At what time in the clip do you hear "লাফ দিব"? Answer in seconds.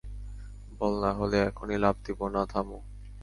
1.77-2.33